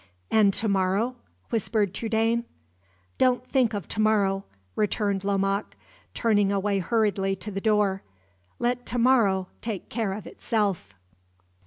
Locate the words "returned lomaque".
4.75-5.75